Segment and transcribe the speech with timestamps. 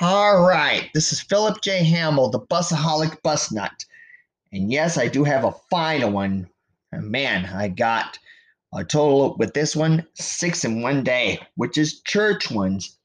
[0.00, 1.82] All right, this is Philip J.
[1.82, 3.84] Hamill, the Busaholic Bus Nut.
[4.52, 6.48] And yes, I do have a final one.
[6.92, 8.16] And man, I got
[8.72, 12.96] a total with this one six in one day, which is church ones.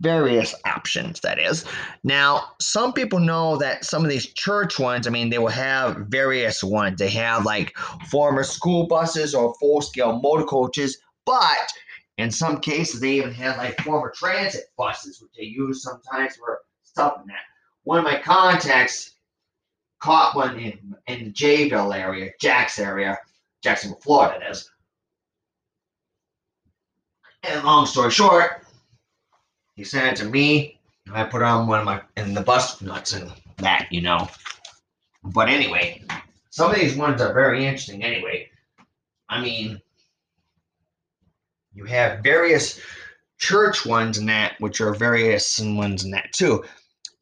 [0.00, 1.64] Various options, that is.
[2.04, 5.96] Now, some people know that some of these church ones, I mean, they will have
[6.08, 6.98] various ones.
[7.00, 7.76] They have like
[8.10, 11.72] former school buses or full scale motor coaches, but
[12.18, 16.60] in some cases, they even have like former transit buses, which they use sometimes for
[16.82, 17.42] stuff in that.
[17.82, 19.16] One of my contacts
[20.00, 23.18] caught one in, in the Jayville area, Jax area,
[23.62, 24.70] Jacksonville, Florida, it is.
[27.42, 28.64] And long story short,
[29.74, 30.78] he sent it to me.
[31.06, 34.28] And I put on one of my in the bus nuts and that, you know.
[35.22, 36.02] But anyway,
[36.50, 38.04] some of these ones are very interesting.
[38.04, 38.48] Anyway,
[39.28, 39.80] I mean,
[41.74, 42.80] you have various
[43.38, 46.64] church ones in that, which are various ones in that too.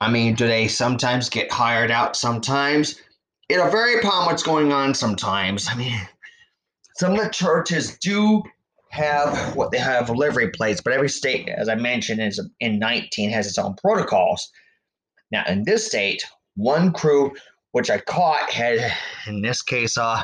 [0.00, 2.16] I mean, do they sometimes get hired out?
[2.16, 3.00] Sometimes
[3.48, 4.94] it'll vary upon what's going on.
[4.94, 6.00] Sometimes, I mean,
[6.96, 8.42] some of the churches do
[8.90, 13.30] have what they have livery plates, but every state, as I mentioned, is in 19
[13.30, 14.50] has its own protocols.
[15.30, 16.22] Now, in this state,
[16.56, 17.32] one crew,
[17.70, 18.92] which I caught, had
[19.26, 20.22] in this case, uh,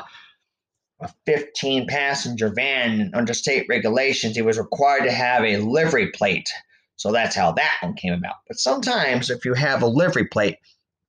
[1.01, 6.49] a 15 passenger van under state regulations, he was required to have a livery plate.
[6.97, 8.35] So that's how that one came about.
[8.47, 10.57] But sometimes, if you have a livery plate,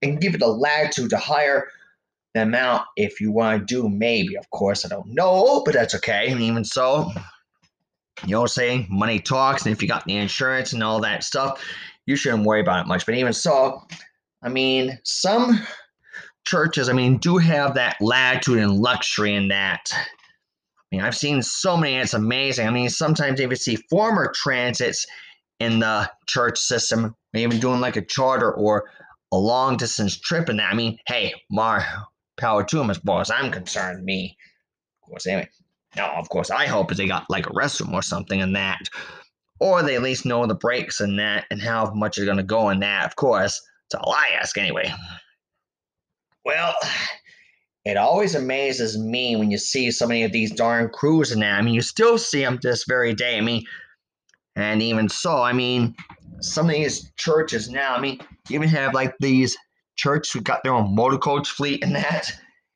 [0.02, 1.68] and give it a latitude to hire
[2.34, 4.36] the amount if you want to do maybe.
[4.36, 6.30] Of course, I don't know, but that's okay.
[6.30, 7.10] And even so,
[8.24, 8.86] you know what I'm saying?
[8.90, 11.62] Money talks, and if you got the insurance and all that stuff,
[12.06, 13.04] you shouldn't worry about it much.
[13.04, 13.82] But even so,
[14.42, 15.60] I mean, some
[16.44, 19.90] churches, I mean, do have that latitude and luxury in that.
[19.92, 22.66] I mean, I've seen so many, it's amazing.
[22.66, 25.06] I mean, sometimes even see former transits
[25.60, 28.90] in the church system, even doing like a charter or
[29.32, 30.72] a long distance trip and that.
[30.72, 31.84] I mean, hey, more
[32.36, 34.36] power to them as far as I'm concerned, me.
[35.02, 35.48] Of course, anyway.
[35.96, 38.80] Now, of course, I hope is they got like a restroom or something in that.
[39.60, 42.42] Or they at least know the breaks and that and how much is going to
[42.42, 43.60] go in that, of course.
[43.90, 44.92] That's all I ask anyway.
[46.44, 46.74] Well,
[47.84, 51.58] it always amazes me when you see so many of these darn crews and that.
[51.58, 53.38] I mean, you still see them this very day.
[53.38, 53.64] I mean,
[54.56, 55.94] and even so, I mean,
[56.40, 59.56] some of these churches now, I mean, you even have like these
[59.96, 62.32] churches who got their own motor coach fleet and that.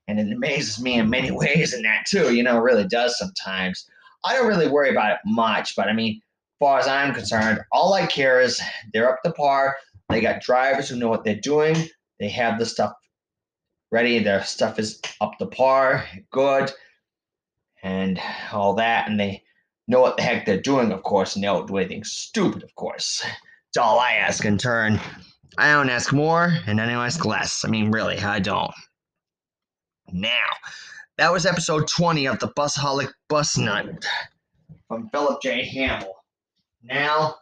[0.08, 3.18] And it amazes me in many ways in that too, you know, it really does
[3.18, 3.88] sometimes.
[4.24, 7.60] I don't really worry about it much, but I mean, as far as I'm concerned,
[7.72, 8.60] all I care is
[8.92, 9.76] they're up to par.
[10.08, 11.76] They got drivers who know what they're doing.
[12.20, 12.92] They have the stuff
[13.94, 14.18] ready.
[14.18, 16.72] Their stuff is up to par, good,
[17.84, 18.20] and
[18.52, 19.08] all that.
[19.08, 19.44] And they
[19.86, 22.74] know what the heck they're doing, of course, and they don't do anything stupid, of
[22.74, 23.24] course.
[23.68, 24.98] It's all I ask in turn.
[25.58, 27.64] I don't ask more, and I ask less.
[27.64, 28.74] I mean, really, I don't.
[30.12, 30.48] Now,
[31.16, 33.86] that was episode 20 of the Busaholic Bus Nut
[34.88, 35.64] from Philip J.
[35.64, 36.16] Hamill.
[36.82, 37.36] Now,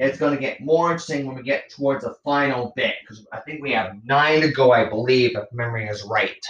[0.00, 3.40] it's going to get more interesting when we get towards the final bit, because I
[3.40, 6.42] think we have nine to go, I believe, if memory is right.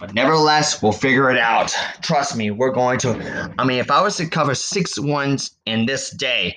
[0.00, 1.74] But nevertheless, we'll figure it out.
[2.00, 3.52] Trust me, we're going to.
[3.58, 6.56] I mean, if I was to cover six ones in this day,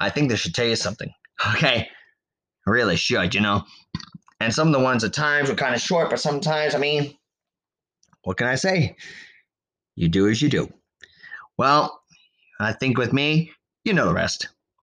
[0.00, 1.12] I think this should tell you something.
[1.54, 1.86] Okay?
[2.66, 3.62] I really should, you know?
[4.40, 7.14] And some of the ones at times were kind of short, but sometimes, I mean,
[8.22, 8.96] what can I say?
[9.94, 10.72] You do as you do.
[11.58, 12.02] Well,
[12.58, 13.52] I think with me,
[13.86, 14.48] you know the rest.